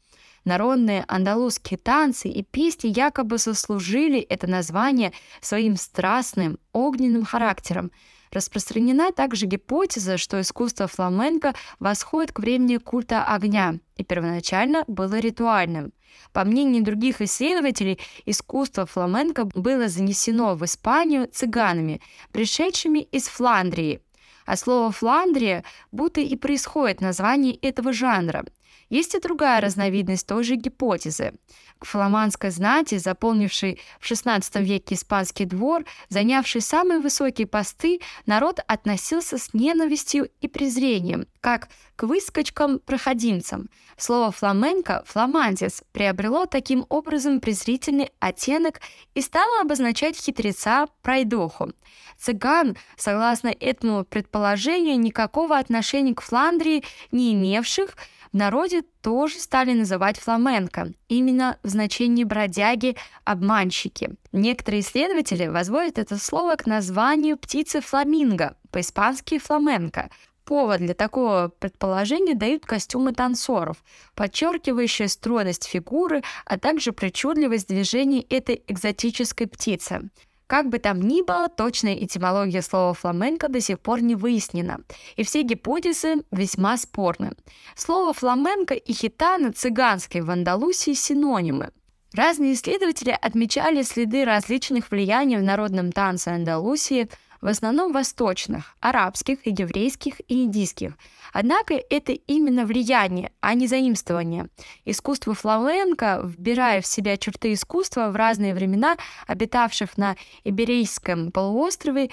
Народные 0.45 1.05
андалузские 1.09 1.79
танцы 1.79 2.29
и 2.29 2.43
песни 2.43 2.89
якобы 2.89 3.39
заслужили 3.39 4.19
это 4.19 4.47
название 4.47 5.13
своим 5.41 5.77
страстным, 5.77 6.59
огненным 6.73 7.25
характером. 7.25 7.91
Распространена 8.33 9.13
также 9.13 9.47
гипотеза, 9.47 10.19
что 10.19 10.41
искусство 10.41 10.87
фламенко 10.87 11.55
восходит 11.79 12.33
к 12.33 12.41
времени 12.41 12.77
культа 12.77 13.25
огня 13.25 13.79
и 13.97 14.05
первоначально 14.05 14.85
было 14.87 15.19
ритуальным. 15.19 15.93
По 16.33 16.45
мнению 16.45 16.85
других 16.85 17.21
исследователей, 17.21 17.99
искусство 18.27 18.87
фламенко 18.87 19.45
было 19.45 19.89
занесено 19.89 20.55
в 20.55 20.65
Испанию 20.65 21.29
цыганами, 21.29 22.01
пришедшими 22.33 23.01
из 23.01 23.29
Фландрии. 23.29 24.01
А 24.47 24.57
слово 24.57 24.91
«Фландрия» 24.93 25.63
будто 25.93 26.23
и 26.23 26.35
происходит 26.35 27.03
название 27.03 27.55
этого 27.55 27.93
жанра. 27.93 28.47
Есть 28.89 29.15
и 29.15 29.21
другая 29.21 29.61
разновидность 29.61 30.27
той 30.27 30.45
же 30.45 30.57
гипотезы. 30.57 31.35
К 31.79 31.85
фламандской 31.85 32.51
знати, 32.51 32.99
заполнившей 32.99 33.81
в 34.01 34.11
XVI 34.11 34.43
веке 34.63 34.95
испанский 34.95 35.45
двор, 35.45 35.85
занявший 36.09 36.61
самые 36.61 37.01
высокие 37.01 37.47
посты, 37.47 38.01
народ 38.27 38.61
относился 38.67 39.39
с 39.39 39.55
ненавистью 39.55 40.31
и 40.41 40.49
презрением, 40.49 41.27
как 41.41 41.69
к 41.95 42.05
выскочкам-проходимцам. 42.05 43.69
Слово 43.97 44.31
«фламенко» 44.31 45.03
«фламандец» 45.07 45.83
приобрело 45.93 46.47
таким 46.47 46.87
образом 46.89 47.41
презрительный 47.41 48.11
оттенок 48.21 48.81
и 49.15 49.21
стало 49.21 49.61
обозначать 49.61 50.17
хитреца-пройдоху. 50.17 51.73
Цыган, 52.19 52.77
согласно 52.97 53.49
этому 53.49 54.05
предположению, 54.05 54.99
никакого 54.99 55.59
отношения 55.59 56.15
к 56.15 56.23
Фландрии 56.23 56.85
не 57.11 57.35
имевших, 57.35 57.97
в 58.33 58.37
народе 58.37 58.83
тоже 59.03 59.39
стали 59.39 59.73
называть 59.73 60.19
фламенко, 60.19 60.93
именно 61.09 61.59
в 61.63 61.69
значении 61.69 62.25
бродяги, 62.25 62.97
обманщики. 63.25 64.11
Некоторые 64.33 64.81
исследователи 64.81 65.47
возводят 65.47 65.99
это 65.99 66.19
слово 66.19 66.57
к 66.57 66.67
названию 66.67 67.39
птицы 67.39 67.81
фламинго, 67.81 68.57
по-испански 68.71 69.39
фламенко. 69.39 70.11
Повод 70.45 70.79
для 70.79 70.95
такого 70.95 71.53
предположения 71.59 72.35
дают 72.35 72.65
костюмы 72.65 73.13
танцоров, 73.13 73.77
подчеркивающие 74.15 75.09
стройность 75.09 75.65
фигуры, 75.65 76.23
а 76.47 76.59
также 76.59 76.93
причудливость 76.93 77.69
движений 77.69 78.27
этой 78.31 78.63
экзотической 78.67 79.47
птицы. 79.47 80.09
Как 80.49 80.71
бы 80.71 80.79
там 80.79 81.03
ни 81.03 81.21
было, 81.21 81.51
точная 81.51 81.95
этимология 81.95 82.63
слова 82.63 82.95
фламенко 82.95 83.49
до 83.49 83.61
сих 83.61 83.79
пор 83.81 84.01
не 84.01 84.15
выяснена, 84.15 84.81
и 85.17 85.23
все 85.23 85.43
гипотезы 85.43 86.25
весьма 86.31 86.79
спорны. 86.79 87.33
Слово 87.77 88.15
фламенко 88.15 88.73
и 88.73 88.93
хитана 88.95 89.53
цыганской 89.53 90.23
в 90.23 90.31
Андалусии 90.31 90.95
синонимы. 90.95 91.71
Разные 92.15 92.55
исследователи 92.55 93.11
отмечали 93.21 93.83
следы 93.83 94.25
различных 94.25 94.91
влияний 94.91 95.37
в 95.37 95.43
народном 95.43 95.93
танце 95.93 96.29
Андалусии– 96.29 97.09
в 97.41 97.47
основном 97.47 97.93
восточных, 97.93 98.75
арабских, 98.81 99.39
еврейских 99.45 100.21
и 100.29 100.45
индийских. 100.45 100.95
Однако 101.33 101.75
это 101.75 102.13
именно 102.13 102.65
влияние, 102.65 103.33
а 103.41 103.55
не 103.55 103.67
заимствование. 103.67 104.49
Искусство 104.85 105.35
фламенко, 105.35 106.23
вбирая 106.25 106.81
в 106.81 106.87
себя 106.87 107.17
черты 107.17 107.53
искусства 107.53 108.11
в 108.11 108.17
разные 108.17 108.55
времена, 108.55 108.97
обитавших 109.27 109.97
на 109.99 110.17
Иберийском 110.45 111.31
полуострове, 111.31 112.11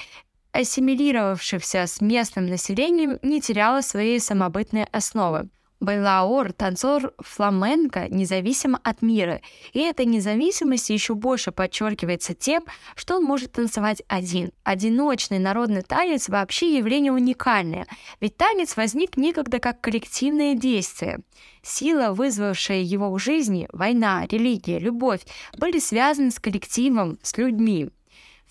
ассимилировавшихся 0.52 1.86
с 1.86 2.02
местным 2.02 2.48
населением, 2.48 3.20
не 3.22 3.42
теряло 3.42 3.82
своей 3.82 4.20
самобытной 4.20 4.86
основы. 4.86 5.50
Байлаор– 5.82 6.54
танцор 6.58 7.14
фламенко 7.20 8.08
независимо 8.10 8.80
от 8.82 9.02
мира, 9.02 9.42
и 9.74 9.80
эта 9.80 10.06
независимость 10.06 10.90
еще 10.90 11.16
больше 11.16 11.52
подчеркивается 11.52 12.34
тем, 12.34 12.64
что 12.96 13.18
он 13.18 13.26
может 13.26 13.52
танцевать 13.52 14.02
один. 14.08 14.52
Одиночный 14.64 15.38
народный 15.38 15.82
танец 15.82 16.30
вообще 16.30 16.78
явление 16.78 17.12
уникальное, 17.12 17.88
ведь 18.22 18.38
танец 18.38 18.78
возник 18.78 19.18
некогда 19.18 19.60
как 19.60 19.82
коллективное 19.82 20.56
действие. 20.56 21.20
Сила, 21.62 22.14
вызвавшая 22.14 22.82
его 22.82 23.12
в 23.12 23.20
жизни, 23.20 23.68
война, 23.74 24.26
религия, 24.28 24.80
любовь, 24.80 25.22
были 25.58 25.80
связаны 25.80 26.32
с 26.32 26.40
коллективом, 26.40 27.20
с 27.22 27.38
людьми. 27.38 27.90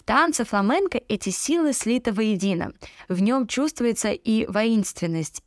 Танце 0.04 0.44
фламенко 0.44 1.00
эти 1.08 1.30
силы 1.30 1.72
слиты 1.72 2.12
воедино. 2.12 2.74
В 3.08 3.22
нем 3.22 3.46
чувствуется 3.46 4.10
и 4.10 4.44
воинственность, 4.46 5.42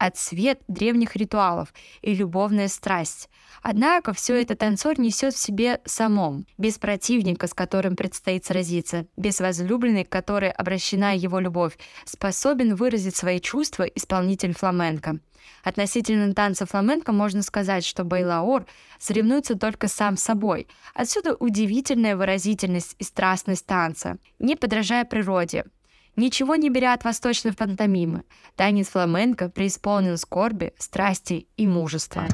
отсвет 0.00 0.60
древних 0.66 1.14
ритуалов, 1.14 1.72
и 2.00 2.14
любовная 2.14 2.68
страсть. 2.68 3.28
Однако 3.62 4.14
все 4.14 4.40
это 4.40 4.56
танцор 4.56 4.98
несет 4.98 5.34
в 5.34 5.38
себе 5.38 5.80
самом, 5.84 6.46
без 6.56 6.78
противника, 6.78 7.46
с 7.46 7.54
которым 7.54 7.94
предстоит 7.96 8.46
сразиться, 8.46 9.06
без 9.16 9.40
возлюбленной, 9.40 10.04
к 10.04 10.08
которой 10.08 10.50
обращена 10.50 11.14
его 11.14 11.38
любовь, 11.38 11.78
способен 12.06 12.74
выразить 12.74 13.14
свои 13.14 13.40
чувства 13.40 13.84
исполнитель 13.84 14.54
фламенко. 14.54 15.20
Относительно 15.62 16.34
танца 16.34 16.64
фламенко 16.64 17.12
можно 17.12 17.42
сказать, 17.42 17.84
что 17.84 18.04
Байлаор 18.04 18.64
соревнуется 18.98 19.56
только 19.56 19.88
сам 19.88 20.16
собой. 20.16 20.66
Отсюда 20.94 21.34
удивительная 21.34 22.16
выразительность 22.16 22.96
и 22.98 23.04
страстность 23.04 23.66
танца, 23.66 24.16
не 24.38 24.56
подражая 24.56 25.04
природе, 25.04 25.64
ничего 26.16 26.56
не 26.56 26.70
беря 26.70 26.94
от 26.94 27.04
восточной 27.04 27.52
пантомимы. 27.52 28.24
Танец 28.56 28.88
фламенко 28.88 29.48
преисполнен 29.48 30.16
скорби, 30.16 30.72
страсти 30.78 31.46
и 31.56 31.66
мужества. 31.66 32.26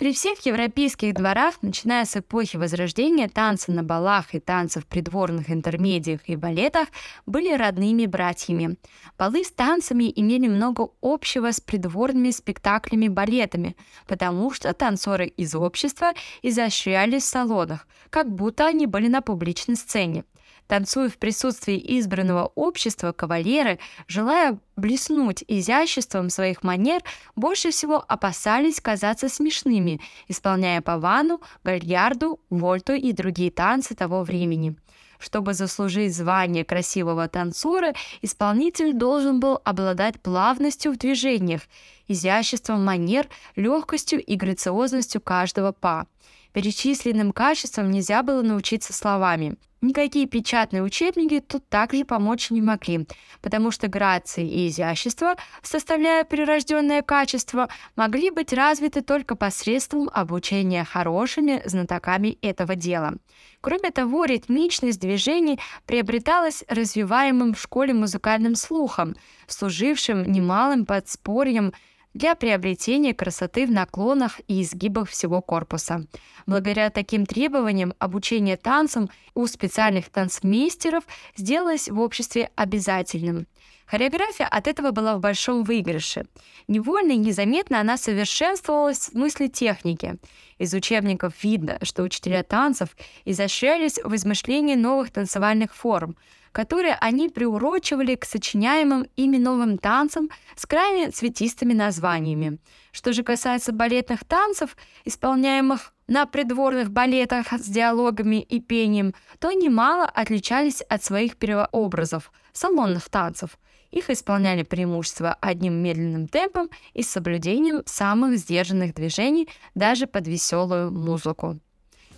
При 0.00 0.14
всех 0.14 0.46
европейских 0.46 1.12
дворах, 1.12 1.56
начиная 1.60 2.06
с 2.06 2.16
эпохи 2.16 2.56
Возрождения, 2.56 3.28
танцы 3.28 3.70
на 3.70 3.82
балах 3.82 4.34
и 4.34 4.40
танцы 4.40 4.80
в 4.80 4.86
придворных 4.86 5.50
интермедиях 5.50 6.22
и 6.24 6.36
балетах 6.36 6.88
были 7.26 7.52
родными 7.52 8.06
братьями. 8.06 8.78
Балы 9.18 9.44
с 9.44 9.52
танцами 9.52 10.10
имели 10.16 10.48
много 10.48 10.88
общего 11.02 11.52
с 11.52 11.60
придворными 11.60 12.30
спектаклями-балетами, 12.30 13.76
потому 14.06 14.50
что 14.52 14.72
танцоры 14.72 15.26
из 15.26 15.54
общества 15.54 16.14
изощрялись 16.40 17.24
в 17.24 17.26
салонах, 17.26 17.86
как 18.08 18.34
будто 18.34 18.68
они 18.68 18.86
были 18.86 19.08
на 19.08 19.20
публичной 19.20 19.76
сцене. 19.76 20.24
Танцуя 20.70 21.08
в 21.08 21.18
присутствии 21.18 21.98
избранного 21.98 22.52
общества, 22.54 23.10
кавалеры, 23.10 23.80
желая 24.06 24.56
блеснуть 24.76 25.42
изяществом 25.48 26.30
своих 26.30 26.62
манер, 26.62 27.02
больше 27.34 27.72
всего 27.72 28.04
опасались 28.06 28.80
казаться 28.80 29.28
смешными, 29.28 30.00
исполняя 30.28 30.80
павану, 30.80 31.40
гальярду, 31.64 32.38
вольту 32.50 32.92
и 32.92 33.10
другие 33.10 33.50
танцы 33.50 33.96
того 33.96 34.22
времени. 34.22 34.76
Чтобы 35.18 35.54
заслужить 35.54 36.14
звание 36.14 36.64
красивого 36.64 37.26
танцора, 37.26 37.92
исполнитель 38.22 38.92
должен 38.92 39.40
был 39.40 39.60
обладать 39.64 40.20
плавностью 40.20 40.92
в 40.92 40.98
движениях, 40.98 41.62
изяществом 42.06 42.84
манер, 42.84 43.26
легкостью 43.56 44.22
и 44.22 44.36
грациозностью 44.36 45.20
каждого 45.20 45.72
па. 45.72 46.06
Перечисленным 46.52 47.32
качествам 47.32 47.90
нельзя 47.90 48.22
было 48.22 48.42
научиться 48.42 48.92
словами. 48.92 49.56
Никакие 49.82 50.26
печатные 50.26 50.82
учебники 50.82 51.40
тут 51.40 51.66
также 51.70 52.04
помочь 52.04 52.50
не 52.50 52.60
могли, 52.60 53.06
потому 53.40 53.70
что 53.70 53.88
грации 53.88 54.46
и 54.46 54.68
изящество, 54.68 55.36
составляя 55.62 56.24
прирожденное 56.24 57.00
качество, 57.00 57.70
могли 57.96 58.30
быть 58.30 58.52
развиты 58.52 59.00
только 59.00 59.36
посредством 59.36 60.10
обучения 60.12 60.84
хорошими 60.84 61.62
знатоками 61.64 62.36
этого 62.42 62.76
дела. 62.76 63.14
Кроме 63.62 63.90
того, 63.90 64.26
ритмичность 64.26 65.00
движений 65.00 65.58
приобреталась 65.86 66.62
развиваемым 66.68 67.54
в 67.54 67.60
школе 67.60 67.94
музыкальным 67.94 68.56
слухом, 68.56 69.16
служившим 69.46 70.30
немалым 70.30 70.84
подспорьем 70.84 71.72
для 72.14 72.34
приобретения 72.34 73.14
красоты 73.14 73.66
в 73.66 73.70
наклонах 73.70 74.40
и 74.48 74.62
изгибах 74.62 75.08
всего 75.08 75.40
корпуса. 75.40 76.06
Благодаря 76.46 76.90
таким 76.90 77.26
требованиям 77.26 77.94
обучение 77.98 78.56
танцам 78.56 79.10
у 79.34 79.46
специальных 79.46 80.08
танцмейстеров 80.10 81.04
сделалось 81.36 81.88
в 81.88 82.00
обществе 82.00 82.50
обязательным. 82.56 83.46
Хореография 83.90 84.46
от 84.46 84.68
этого 84.68 84.92
была 84.92 85.16
в 85.16 85.20
большом 85.20 85.64
выигрыше. 85.64 86.26
Невольно 86.68 87.12
и 87.12 87.16
незаметно 87.16 87.80
она 87.80 87.96
совершенствовалась 87.96 88.98
в 88.98 89.12
смысле 89.12 89.48
техники. 89.48 90.16
Из 90.58 90.72
учебников 90.74 91.32
видно, 91.42 91.76
что 91.82 92.04
учителя 92.04 92.44
танцев 92.44 92.90
изощрялись 93.24 93.98
в 94.04 94.14
измышлении 94.14 94.76
новых 94.76 95.10
танцевальных 95.10 95.74
форм. 95.74 96.16
Которые 96.52 96.94
они 97.00 97.28
приурочивали 97.28 98.14
к 98.14 98.24
сочиняемым 98.24 99.06
ими 99.16 99.36
новым 99.36 99.78
танцам 99.78 100.30
с 100.56 100.66
крайне 100.66 101.10
цветистыми 101.10 101.72
названиями. 101.72 102.58
Что 102.92 103.12
же 103.12 103.22
касается 103.22 103.72
балетных 103.72 104.24
танцев, 104.24 104.76
исполняемых 105.04 105.92
на 106.08 106.26
придворных 106.26 106.90
балетах 106.90 107.52
с 107.52 107.66
диалогами 107.66 108.42
и 108.42 108.60
пением, 108.60 109.14
то 109.38 109.52
немало 109.52 110.06
отличались 110.06 110.82
от 110.82 111.04
своих 111.04 111.36
первообразов– 111.36 112.32
салонных 112.52 113.08
танцев. 113.08 113.58
Их 113.90 114.08
исполняли 114.08 114.62
преимущество 114.62 115.36
одним 115.40 115.74
медленным 115.74 116.28
темпом 116.28 116.68
и 116.94 117.02
с 117.02 117.10
соблюдением 117.10 117.82
самых 117.86 118.38
сдержанных 118.38 118.94
движений 118.94 119.48
даже 119.74 120.06
под 120.06 120.28
веселую 120.28 120.92
музыку. 120.92 121.58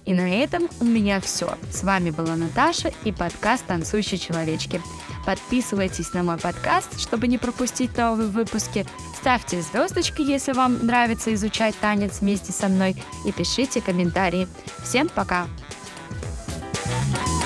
И 0.05 0.15
на 0.15 0.29
этом 0.29 0.69
у 0.81 0.85
меня 0.85 1.21
все. 1.21 1.57
С 1.71 1.83
вами 1.85 2.11
была 2.11 2.37
Наташа 2.37 2.93
и 3.05 3.13
подкаст 3.13 3.67
«Танцующие 3.67 4.19
человечки». 4.19 4.81
Подписывайтесь 5.25 6.13
на 6.15 6.25
мой 6.25 6.37
подкаст, 6.37 6.99
чтобы 7.01 7.29
не 7.29 7.39
пропустить 7.39 7.97
новые 7.97 8.29
выпуски. 8.29 8.85
Ставьте 9.17 9.63
звездочки, 9.63 10.21
если 10.21 10.53
вам 10.53 10.85
нравится 10.85 11.33
изучать 11.35 11.77
танец 11.81 12.21
вместе 12.21 12.53
со 12.53 12.69
мной. 12.69 12.97
И 13.25 13.31
пишите 13.31 13.81
комментарии. 13.81 14.49
Всем 14.83 15.09
пока! 15.09 15.47
thank 17.15 17.29
you 17.29 17.42